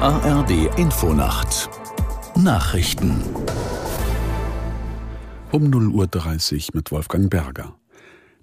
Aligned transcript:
ARD 0.00 0.78
Infonacht 0.78 1.68
Nachrichten 2.36 3.20
um 5.50 5.64
0.30 5.64 6.68
Uhr 6.68 6.76
mit 6.76 6.92
Wolfgang 6.92 7.28
Berger. 7.28 7.74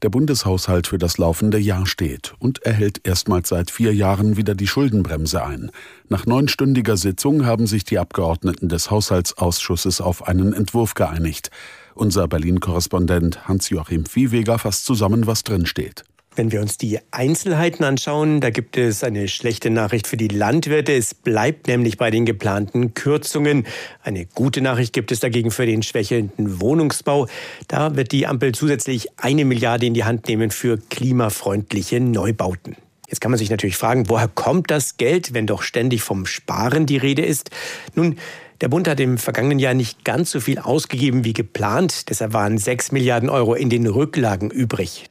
Der 0.01 0.09
Bundeshaushalt 0.09 0.87
für 0.87 0.97
das 0.97 1.17
laufende 1.17 1.57
Jahr 1.57 1.85
steht 1.85 2.33
und 2.39 2.61
erhält 2.63 3.07
erstmals 3.07 3.47
seit 3.47 3.71
vier 3.71 3.95
Jahren 3.95 4.35
wieder 4.35 4.53
die 4.53 4.67
Schuldenbremse 4.67 5.45
ein. 5.45 5.71
Nach 6.09 6.25
neunstündiger 6.25 6.97
Sitzung 6.97 7.45
haben 7.45 7.67
sich 7.67 7.85
die 7.85 7.99
Abgeordneten 7.99 8.67
des 8.67 8.91
Haushaltsausschusses 8.91 10.01
auf 10.01 10.27
einen 10.27 10.51
Entwurf 10.51 10.93
geeinigt. 10.93 11.51
Unser 11.93 12.27
Berlin-Korrespondent 12.27 13.47
Hans-Joachim 13.47 14.05
Viehweger 14.05 14.59
fasst 14.59 14.83
zusammen, 14.83 15.25
was 15.25 15.43
drinsteht. 15.43 16.03
Wenn 16.35 16.51
wir 16.51 16.59
uns 16.59 16.77
die 16.77 16.99
Einzelheiten 17.11 17.85
anschauen, 17.85 18.41
da 18.41 18.49
gibt 18.49 18.75
es 18.75 19.05
eine 19.05 19.29
schlechte 19.29 19.69
Nachricht 19.69 20.05
für 20.05 20.17
die 20.17 20.27
Landwirte. 20.27 20.91
Es 20.91 21.13
bleibt 21.13 21.67
nämlich 21.67 21.97
bei 21.97 22.11
den 22.11 22.25
geplanten 22.25 22.93
Kürzungen. 22.93 23.65
Eine 24.03 24.25
gute 24.25 24.59
Nachricht 24.59 24.91
gibt 24.91 25.13
es 25.13 25.21
dagegen 25.21 25.49
für 25.49 25.65
den 25.65 25.81
schwächelnden 25.81 26.59
Wohnungsbau. 26.59 27.27
Da 27.69 27.95
wird 27.95 28.11
die 28.11 28.27
Ampel 28.27 28.53
zusätzlich 28.53 29.07
eine 29.15 29.45
Milliarde 29.45 29.85
in 29.85 29.93
die 29.93 30.03
Hand 30.03 30.27
nehmen 30.27 30.51
für 30.51 30.77
klimafreundliche 30.77 32.01
Neubauten. 32.01 32.75
Jetzt 33.07 33.21
kann 33.21 33.31
man 33.31 33.37
sich 33.37 33.49
natürlich 33.49 33.77
fragen, 33.77 34.09
woher 34.09 34.27
kommt 34.27 34.69
das 34.71 34.97
Geld, 34.97 35.33
wenn 35.33 35.47
doch 35.47 35.61
ständig 35.61 36.01
vom 36.01 36.25
Sparen 36.25 36.85
die 36.85 36.97
Rede 36.97 37.23
ist? 37.23 37.49
Nun, 37.93 38.17
der 38.59 38.67
Bund 38.67 38.89
hat 38.89 38.99
im 38.99 39.17
vergangenen 39.17 39.59
Jahr 39.59 39.73
nicht 39.73 40.03
ganz 40.03 40.31
so 40.31 40.41
viel 40.41 40.59
ausgegeben 40.59 41.23
wie 41.23 41.33
geplant. 41.33 42.09
Deshalb 42.09 42.33
waren 42.33 42.57
6 42.57 42.91
Milliarden 42.91 43.29
Euro 43.29 43.53
in 43.53 43.69
den 43.69 43.87
Rücklagen 43.87 44.49
übrig. 44.49 45.09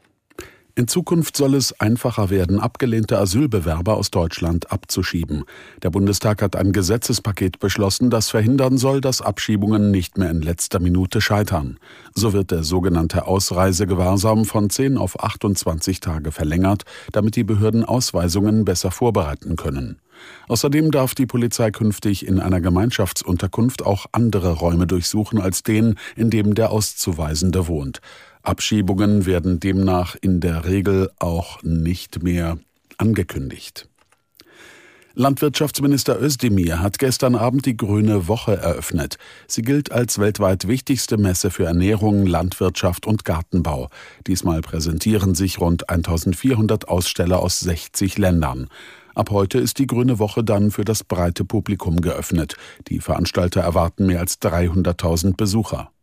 In 0.77 0.89
Zukunft 0.89 1.37
soll 1.37 1.55
es 1.55 1.79
einfacher 1.79 2.31
werden, 2.31 2.59
abgelehnte 2.59 3.17
Asylbewerber 3.17 3.97
aus 3.97 4.11
Deutschland 4.11 4.73
abzuschieben. 4.73 5.45
Der 5.85 5.91
Bundestag 5.91 6.43
hat 6.43 6.57
ein 6.57 6.73
Gesetzespaket 6.73 7.61
beschlossen, 7.61 8.11
das 8.11 8.31
verhindern 8.31 8.77
soll, 8.77 9.01
dass 9.01 9.23
Abschiebungen 9.23 9.93
nicht 9.93 10.19
mehr 10.19 10.31
in 10.31 10.43
letzter 10.43 10.81
Minute 10.81 11.21
scheitern. 11.21 11.79
So 12.13 12.33
wird 12.33 12.51
der 12.51 12.65
sogenannte 12.65 13.29
Ausreisegewahrsam 13.29 14.47
von 14.47 14.69
10 14.69 14.99
auf 14.99 15.23
28 15.23 16.01
Tage 16.01 16.33
verlängert, 16.33 16.83
damit 17.13 17.37
die 17.37 17.45
Behörden 17.45 17.85
Ausweisungen 17.85 18.65
besser 18.65 18.91
vorbereiten 18.91 19.55
können. 19.55 20.01
Außerdem 20.49 20.91
darf 20.91 21.15
die 21.15 21.27
Polizei 21.27 21.71
künftig 21.71 22.27
in 22.27 22.41
einer 22.41 22.61
Gemeinschaftsunterkunft 22.61 23.85
auch 23.85 24.07
andere 24.13 24.53
Räume 24.53 24.87
durchsuchen 24.89 25.41
als 25.41 25.63
den, 25.63 25.97
in 26.17 26.31
dem 26.31 26.55
der 26.55 26.71
Auszuweisende 26.71 27.69
wohnt. 27.69 28.01
Abschiebungen 28.45 29.27
werden 29.27 29.59
demnach 29.59 30.17
in 30.21 30.41
der 30.41 30.67
Regel 30.67 31.11
auch 31.19 31.63
nicht 31.63 32.23
mehr 32.23 32.59
angekündigt. 32.99 33.89
Landwirtschaftsminister 35.17 36.21
Özdemir 36.21 36.81
hat 36.81 36.99
gestern 36.99 37.37
Abend 37.37 37.67
die 37.67 37.77
Grüne 37.77 38.27
Woche 38.27 38.57
eröffnet. 38.57 39.17
Sie 39.47 39.63
gilt 39.63 39.93
als 39.93 40.19
weltweit 40.19 40.67
wichtigste 40.67 41.17
Messe 41.19 41.53
für 41.53 41.65
Ernährung, 41.65 42.27
Landwirtschaft 42.27 43.07
und 43.07 43.25
Gartenbau. 43.25 43.91
Diesmal 44.27 44.61
präsentieren 44.61 45.37
sich 45.37 45.61
rund 45.61 45.89
1400 45.89 46.89
Aussteller 46.89 47.39
aus 47.39 47.61
60 47.61 48.19
Ländern. 48.19 48.67
Ab 49.15 49.31
heute 49.31 49.59
ist 49.59 49.79
die 49.79 49.87
Grüne 49.87 50.19
Woche 50.19 50.43
dann 50.43 50.73
für 50.73 50.85
das 50.85 51.05
breite 51.05 51.45
Publikum 51.45 52.01
geöffnet. 52.01 52.57
Die 52.89 52.99
Veranstalter 52.99 53.61
erwarten 53.61 54.07
mehr 54.07 54.19
als 54.19 54.43
300.000 54.43 55.37
Besucher. 55.37 55.94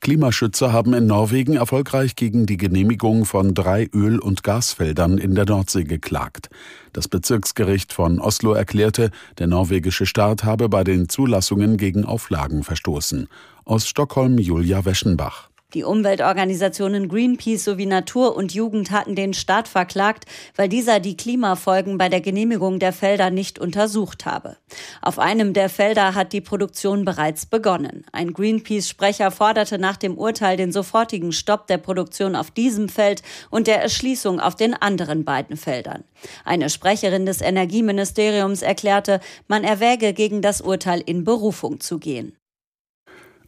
Klimaschützer 0.00 0.72
haben 0.72 0.94
in 0.94 1.06
Norwegen 1.06 1.56
erfolgreich 1.56 2.16
gegen 2.16 2.46
die 2.46 2.56
Genehmigung 2.56 3.26
von 3.26 3.52
drei 3.52 3.86
Öl- 3.94 4.18
und 4.18 4.42
Gasfeldern 4.42 5.18
in 5.18 5.34
der 5.34 5.44
Nordsee 5.44 5.84
geklagt. 5.84 6.48
Das 6.94 7.06
Bezirksgericht 7.06 7.92
von 7.92 8.18
Oslo 8.18 8.54
erklärte, 8.54 9.10
der 9.38 9.46
norwegische 9.46 10.06
Staat 10.06 10.42
habe 10.42 10.70
bei 10.70 10.84
den 10.84 11.10
Zulassungen 11.10 11.76
gegen 11.76 12.06
Auflagen 12.06 12.62
verstoßen. 12.62 13.28
Aus 13.66 13.86
Stockholm 13.86 14.38
Julia 14.38 14.86
Weschenbach. 14.86 15.49
Die 15.72 15.84
Umweltorganisationen 15.84 17.08
Greenpeace 17.08 17.64
sowie 17.64 17.86
Natur 17.86 18.36
und 18.36 18.52
Jugend 18.52 18.90
hatten 18.90 19.14
den 19.14 19.34
Staat 19.34 19.68
verklagt, 19.68 20.24
weil 20.56 20.68
dieser 20.68 20.98
die 20.98 21.16
Klimafolgen 21.16 21.96
bei 21.96 22.08
der 22.08 22.20
Genehmigung 22.20 22.80
der 22.80 22.92
Felder 22.92 23.30
nicht 23.30 23.58
untersucht 23.58 24.26
habe. 24.26 24.56
Auf 25.00 25.18
einem 25.20 25.52
der 25.52 25.68
Felder 25.68 26.14
hat 26.14 26.32
die 26.32 26.40
Produktion 26.40 27.04
bereits 27.04 27.46
begonnen. 27.46 28.04
Ein 28.10 28.32
Greenpeace-Sprecher 28.32 29.30
forderte 29.30 29.78
nach 29.78 29.96
dem 29.96 30.18
Urteil 30.18 30.56
den 30.56 30.72
sofortigen 30.72 31.32
Stopp 31.32 31.68
der 31.68 31.78
Produktion 31.78 32.34
auf 32.34 32.50
diesem 32.50 32.88
Feld 32.88 33.22
und 33.50 33.66
der 33.66 33.80
Erschließung 33.80 34.40
auf 34.40 34.56
den 34.56 34.74
anderen 34.74 35.24
beiden 35.24 35.56
Feldern. 35.56 36.02
Eine 36.44 36.68
Sprecherin 36.68 37.26
des 37.26 37.40
Energieministeriums 37.40 38.62
erklärte, 38.62 39.20
man 39.46 39.62
erwäge 39.62 40.12
gegen 40.14 40.42
das 40.42 40.60
Urteil 40.60 41.00
in 41.04 41.24
Berufung 41.24 41.80
zu 41.80 41.98
gehen. 41.98 42.36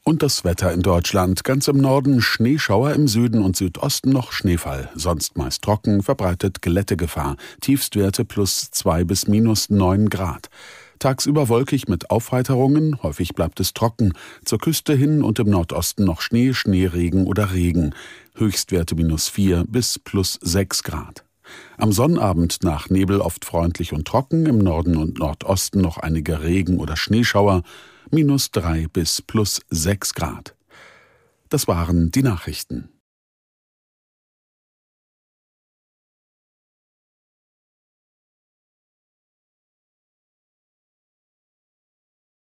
Und 0.05 0.25
das 0.25 0.43
Wetter 0.43 0.73
in 0.73 0.83
Deutschland. 0.83 1.45
Ganz 1.45 1.69
im 1.69 1.79
Norden 1.79 2.21
Schneeschauer, 2.21 2.93
im 2.93 3.07
Süden 3.07 3.41
und 3.41 3.55
Südosten 3.55 4.11
noch 4.11 4.33
Schneefall. 4.33 4.91
Sonst 4.97 5.39
meist 5.39 5.63
trocken, 5.63 6.03
verbreitet 6.03 6.61
Glättegefahr. 6.61 7.37
Tiefstwerte 7.61 8.25
plus 8.25 8.73
zwei 8.73 9.05
bis 9.05 9.29
minus 9.29 9.71
neun 9.71 10.11
Grad. 10.11 10.51
Tagsüber 10.99 11.49
wolkig 11.49 11.87
mit 11.87 12.11
Aufheiterungen, 12.11 13.01
häufig 13.05 13.35
bleibt 13.35 13.61
es 13.61 13.75
trocken. 13.75 14.13
Zur 14.45 14.59
Küste 14.59 14.93
hin 14.95 15.23
und 15.23 15.39
im 15.39 15.51
Nordosten 15.51 16.05
noch 16.05 16.21
Schnee, 16.21 16.53
Schneeregen 16.53 17.27
oder 17.27 17.53
Regen. 17.53 17.95
Höchstwerte 18.35 18.97
minus 18.97 19.29
vier 19.29 19.65
bis 19.69 20.01
plus 20.01 20.37
sechs 20.43 20.83
Grad. 20.83 21.25
Am 21.79 21.93
Sonnabend 21.93 22.63
nach 22.63 22.91
Nebel 22.91 23.21
oft 23.21 23.45
freundlich 23.45 23.93
und 23.93 24.07
trocken, 24.07 24.47
im 24.47 24.59
Norden 24.59 24.97
und 24.97 25.19
Nordosten 25.19 25.81
noch 25.81 25.99
einige 25.99 26.43
Regen- 26.43 26.79
oder 26.79 26.97
Schneeschauer 26.97 27.63
minus 28.11 28.51
drei 28.51 28.87
bis 28.93 29.23
plus 29.23 29.61
sechs 29.71 30.15
Grad. 30.15 30.55
Das 31.49 31.69
waren 31.69 32.11
die 32.11 32.23
Nachrichten. 32.23 32.92